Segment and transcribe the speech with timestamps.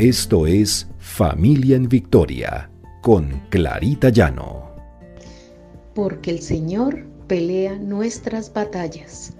[0.00, 2.70] Esto es Familia en Victoria
[3.02, 4.74] con Clarita Llano.
[5.94, 9.36] Porque el Señor pelea nuestras batallas.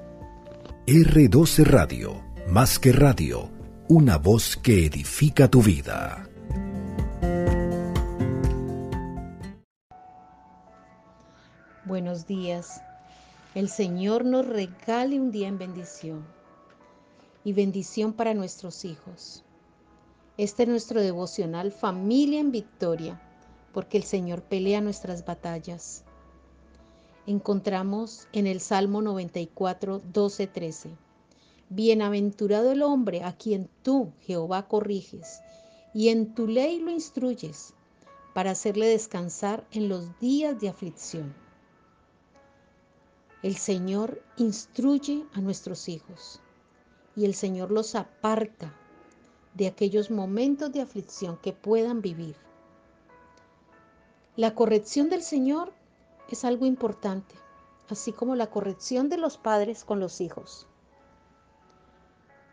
[0.87, 3.49] R12 Radio, más que radio,
[3.89, 6.29] una voz que edifica tu vida.
[11.87, 12.83] Buenos días.
[13.55, 16.27] El Señor nos regale un día en bendición
[17.45, 19.43] y bendición para nuestros hijos.
[20.37, 23.21] Este es nuestro devocional Familia en Victoria,
[23.75, 26.05] porque el Señor pelea nuestras batallas.
[27.27, 30.91] Encontramos en el Salmo 94, 12, 13.
[31.69, 35.41] Bienaventurado el hombre a quien tú, Jehová, corriges,
[35.93, 37.75] y en tu ley lo instruyes,
[38.33, 41.35] para hacerle descansar en los días de aflicción.
[43.43, 46.41] El Señor instruye a nuestros hijos
[47.17, 48.75] y el Señor los aparta
[49.55, 52.37] de aquellos momentos de aflicción que puedan vivir.
[54.37, 55.73] La corrección del Señor
[56.29, 57.35] es algo importante,
[57.89, 60.67] así como la corrección de los padres con los hijos.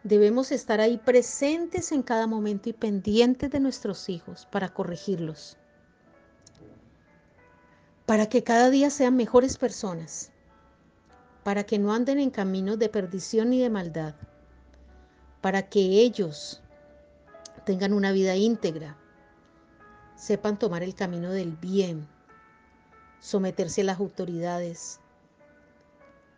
[0.04, 5.58] Debemos estar ahí presentes en cada momento y pendientes de nuestros hijos para corregirlos,
[8.06, 10.32] para que cada día sean mejores personas
[11.48, 14.16] para que no anden en caminos de perdición ni de maldad,
[15.40, 16.62] para que ellos
[17.68, 18.96] tengan una vida íntegra,
[20.16, 22.08] sepan tomar el camino del bien,
[23.20, 25.02] someterse a las autoridades,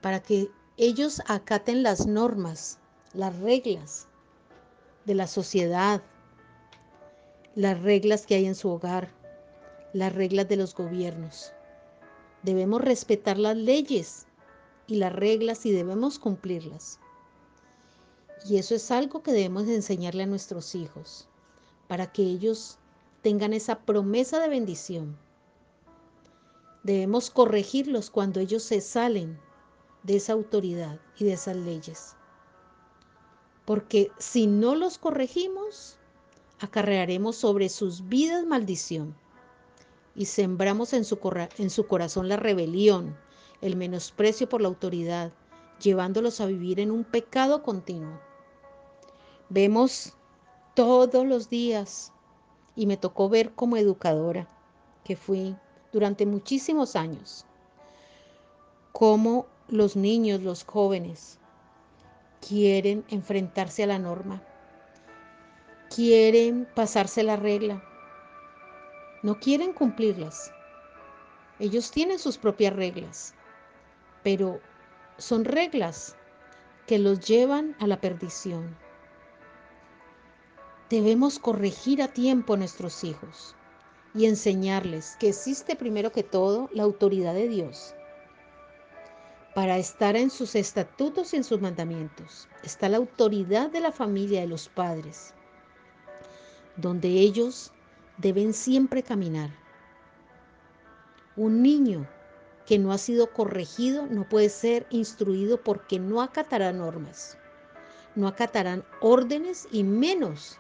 [0.02, 2.80] para que ellos acaten las normas,
[3.14, 4.08] las reglas
[5.06, 6.02] de la sociedad,
[7.54, 9.10] las reglas que hay en su hogar,
[9.94, 11.54] las reglas de los gobiernos.
[12.42, 14.26] Debemos respetar las leyes
[14.88, 17.00] y las reglas y debemos cumplirlas.
[18.46, 21.28] Y eso es algo que debemos enseñarle a nuestros hijos
[21.88, 22.78] para que ellos
[23.22, 25.18] tengan esa promesa de bendición.
[26.84, 29.40] Debemos corregirlos cuando ellos se salen
[30.04, 32.16] de esa autoridad y de esas leyes.
[33.66, 35.98] Porque si no los corregimos,
[36.60, 39.16] acarrearemos sobre sus vidas maldición
[40.16, 41.20] y sembramos en su,
[41.58, 43.18] en su corazón la rebelión,
[43.62, 45.32] el menosprecio por la autoridad,
[45.82, 48.20] llevándolos a vivir en un pecado continuo.
[49.50, 50.14] Vemos
[50.76, 52.14] todos los días,
[52.76, 54.48] y me tocó ver como educadora,
[55.04, 55.56] que fui
[55.92, 57.46] durante muchísimos años,
[58.92, 61.40] cómo los niños, los jóvenes,
[62.48, 64.42] quieren enfrentarse a la norma,
[65.94, 67.84] quieren pasarse la regla,
[69.24, 70.54] no quieren cumplirlas.
[71.60, 73.34] Ellos tienen sus propias reglas
[74.24, 74.60] pero
[75.18, 76.16] son reglas
[76.88, 78.76] que los llevan a la perdición.
[80.90, 83.56] Debemos corregir a tiempo a nuestros hijos
[84.16, 87.94] y enseñarles que existe primero que todo la autoridad de Dios.
[89.54, 94.42] Para estar en sus estatutos y en sus mandamientos está la autoridad de la familia
[94.42, 95.36] de los padres,
[96.76, 97.72] donde ellos
[98.18, 99.52] deben siempre caminar.
[101.36, 102.08] Un niño
[102.66, 107.38] que no ha sido corregido no puede ser instruido porque no acatará normas,
[108.16, 110.58] no acatarán órdenes y menos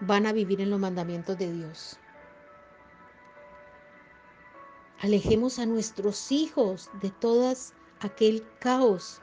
[0.00, 1.98] van a vivir en los mandamientos de Dios.
[5.00, 9.20] Alejemos a nuestros hijos de todas aquel caos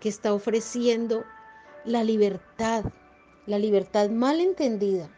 [0.00, 1.24] que está ofreciendo
[1.84, 2.84] la libertad,
[3.46, 5.08] la libertad mal entendida,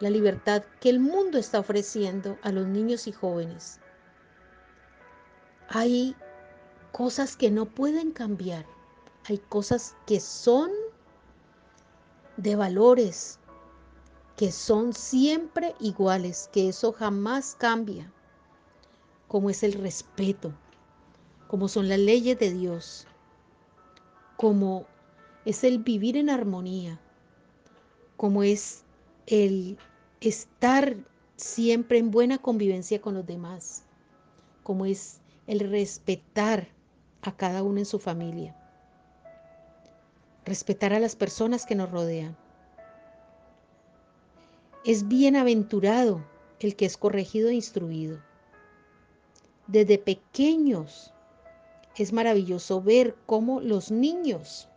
[0.00, 3.80] la libertad que el mundo está ofreciendo a los niños y jóvenes
[5.68, 6.16] hay
[6.92, 8.64] cosas que no pueden cambiar,
[9.28, 10.70] hay cosas que son
[12.38, 13.38] de valores,
[14.38, 18.08] que son siempre iguales, que eso jamás cambia,
[19.26, 20.52] como es el respeto,
[21.48, 23.08] como son las leyes de Dios,
[24.36, 24.86] como
[25.44, 27.00] es el vivir en armonía,
[28.16, 28.84] como es
[29.26, 29.76] el
[30.20, 30.96] estar
[31.34, 33.82] siempre en buena convivencia con los demás,
[34.62, 35.18] como es
[35.48, 36.68] el respetar
[37.22, 38.54] a cada uno en su familia,
[40.44, 42.36] respetar a las personas que nos rodean.
[44.84, 46.24] Es bienaventurado
[46.60, 48.18] el que es corregido e instruido.
[49.66, 51.12] Desde pequeños
[51.96, 54.68] es maravilloso ver cómo los niños,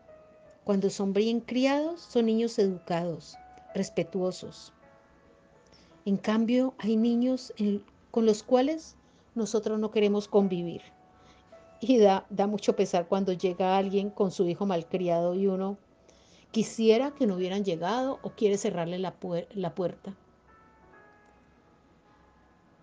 [0.64, 3.38] cuando son bien criados, son niños educados,
[3.76, 4.74] respetuosos.
[6.06, 7.54] En cambio, hay niños
[8.10, 8.96] con los cuales
[9.36, 10.82] nosotros no queremos convivir.
[11.80, 15.78] Y da, da mucho pesar cuando llega alguien con su hijo malcriado y uno
[16.52, 20.16] quisiera que no hubieran llegado o quiere cerrarle la, puerta.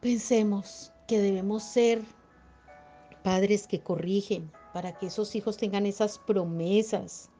[0.00, 2.02] Pensemos que debemos ser
[3.22, 7.30] padres que corrigen para que esos hijos tengan esas promesas,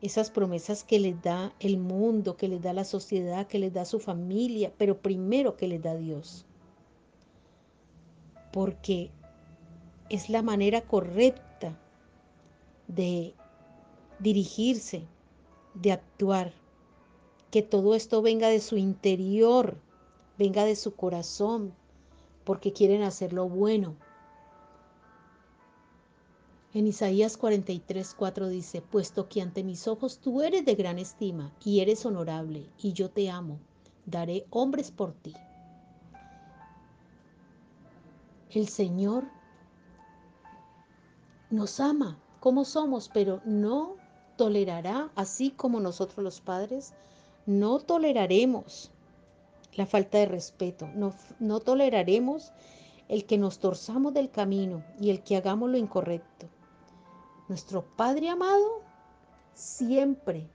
[0.00, 3.84] esas promesas que les da el mundo, que les da la sociedad, que les da
[3.84, 6.44] su familia, pero primero que les da Dios.
[8.52, 9.10] Porque
[10.08, 11.76] es la manera correcta
[12.88, 13.34] de
[14.18, 15.06] dirigirse,
[15.74, 16.52] de actuar.
[17.50, 19.76] Que todo esto venga de su interior,
[20.38, 21.72] venga de su corazón,
[22.44, 23.96] porque quieren hacer lo bueno.
[26.72, 31.52] En Isaías 43, 4 dice, puesto que ante mis ojos tú eres de gran estima
[31.64, 33.60] y eres honorable, y yo te amo,
[34.06, 35.34] daré hombres por ti.
[38.50, 39.24] El Señor
[41.50, 43.96] nos ama como somos, pero no
[44.36, 46.92] tolerará, así como nosotros los padres,
[47.46, 48.90] no toleraremos
[49.74, 52.52] la falta de respeto, no, no toleraremos
[53.08, 56.48] el que nos torzamos del camino y el que hagamos lo incorrecto.
[57.48, 58.80] Nuestro Padre amado
[59.52, 60.48] siempre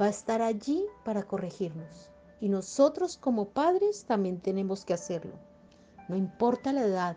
[0.00, 2.10] va a estar allí para corregirnos.
[2.40, 5.34] Y nosotros como padres también tenemos que hacerlo.
[6.08, 7.16] No importa la edad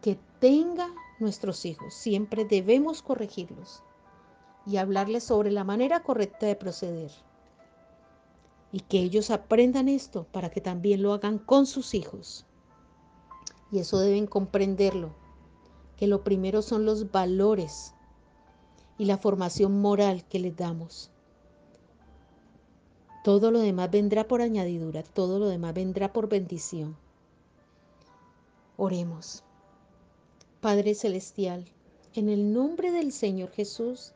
[0.00, 1.92] que tenga nuestros hijos.
[1.94, 3.82] Siempre debemos corregirlos
[4.66, 7.10] y hablarles sobre la manera correcta de proceder.
[8.72, 12.46] Y que ellos aprendan esto para que también lo hagan con sus hijos.
[13.70, 15.14] Y eso deben comprenderlo,
[15.96, 17.94] que lo primero son los valores
[18.98, 21.10] y la formación moral que les damos.
[23.24, 26.96] Todo lo demás vendrá por añadidura, todo lo demás vendrá por bendición.
[28.76, 29.44] Oremos.
[30.60, 31.66] Padre Celestial,
[32.14, 34.12] en el nombre del Señor Jesús,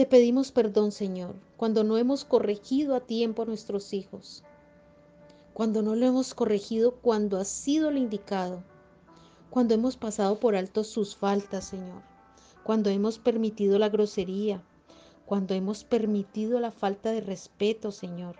[0.00, 4.42] te pedimos perdón, Señor, cuando no hemos corregido a tiempo a nuestros hijos,
[5.52, 8.64] cuando no lo hemos corregido cuando ha sido lo indicado,
[9.50, 12.00] cuando hemos pasado por alto sus faltas, Señor,
[12.64, 14.62] cuando hemos permitido la grosería,
[15.26, 18.36] cuando hemos permitido la falta de respeto, Señor.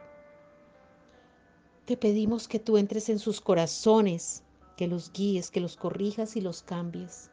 [1.85, 4.45] Te pedimos que tú entres en sus corazones
[4.79, 7.31] que los guíes, que los corrijas y los cambies.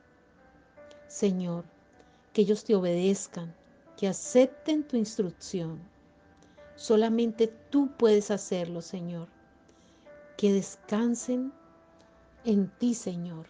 [1.08, 1.64] Señor,
[2.34, 3.56] que ellos te obedezcan,
[3.98, 5.82] que acepten tu instrucción.
[6.76, 9.28] Solamente tú puedes hacerlo, Señor.
[10.38, 11.52] Que descansen
[12.46, 13.48] en ti, Señor.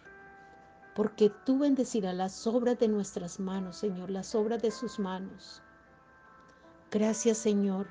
[0.94, 5.62] Porque tú bendecirás las obras de nuestras manos, Señor, las obras de sus manos.
[6.90, 7.86] Gracias, Señor.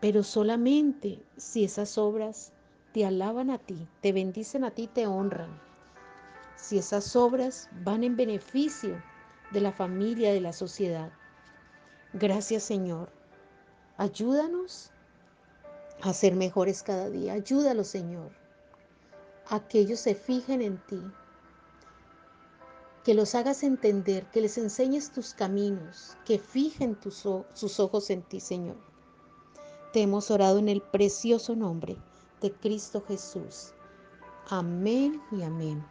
[0.00, 2.52] Pero solamente si esas obras
[2.92, 5.60] te alaban a ti, te bendicen a ti, te honran.
[6.56, 9.00] Si esas obras van en beneficio
[9.52, 11.12] de la familia, de la sociedad.
[12.18, 13.10] Gracias Señor.
[13.96, 14.90] Ayúdanos
[16.00, 17.34] a ser mejores cada día.
[17.34, 18.32] Ayúdalo Señor.
[19.48, 21.00] A que ellos se fijen en ti.
[23.04, 27.24] Que los hagas entender, que les enseñes tus caminos, que fijen tus,
[27.54, 28.76] sus ojos en ti, Señor.
[29.92, 31.96] Te hemos orado en el precioso nombre
[32.40, 33.72] de Cristo Jesús.
[34.50, 35.86] Amén y amén.